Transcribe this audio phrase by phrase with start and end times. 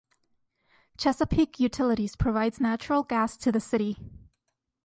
[0.97, 3.97] Chesapeake Utilities provides natural gas to the city.